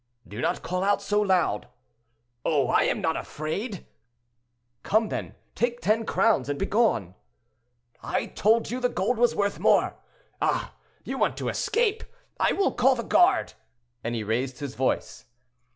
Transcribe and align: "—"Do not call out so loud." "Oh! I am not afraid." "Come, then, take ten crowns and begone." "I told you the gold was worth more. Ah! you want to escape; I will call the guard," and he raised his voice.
"—"Do 0.27 0.41
not 0.41 0.63
call 0.63 0.83
out 0.83 0.99
so 0.99 1.21
loud." 1.21 1.67
"Oh! 2.43 2.69
I 2.69 2.85
am 2.85 3.01
not 3.01 3.15
afraid." 3.15 3.85
"Come, 4.81 5.09
then, 5.09 5.35
take 5.53 5.79
ten 5.79 6.07
crowns 6.07 6.49
and 6.49 6.57
begone." 6.57 7.13
"I 8.01 8.25
told 8.25 8.71
you 8.71 8.79
the 8.79 8.89
gold 8.89 9.19
was 9.19 9.35
worth 9.35 9.59
more. 9.59 9.97
Ah! 10.41 10.73
you 11.03 11.19
want 11.19 11.37
to 11.37 11.49
escape; 11.49 12.03
I 12.39 12.51
will 12.51 12.71
call 12.73 12.95
the 12.95 13.03
guard," 13.03 13.53
and 14.03 14.15
he 14.15 14.23
raised 14.23 14.57
his 14.57 14.73
voice. 14.73 15.25